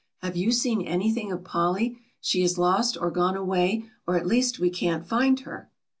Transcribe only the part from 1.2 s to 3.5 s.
of Polly? She is lost or gone